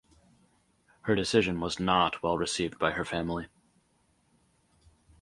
[1.01, 3.49] Her decision was not well received by her family.